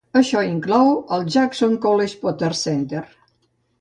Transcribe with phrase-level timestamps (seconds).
[0.19, 3.05] Això inclou el Jackson College Potter Center.